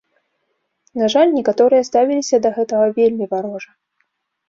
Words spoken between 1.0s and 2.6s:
На жаль, некаторыя ставіліся да